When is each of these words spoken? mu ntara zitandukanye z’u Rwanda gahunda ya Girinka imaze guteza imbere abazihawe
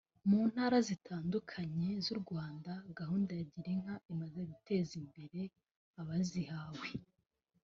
mu 0.29 0.39
ntara 0.51 0.77
zitandukanye 0.87 1.87
z’u 2.05 2.15
Rwanda 2.21 2.71
gahunda 2.99 3.31
ya 3.39 3.45
Girinka 3.51 3.93
imaze 4.13 4.39
guteza 4.51 4.91
imbere 5.01 5.39
abazihawe 6.01 6.87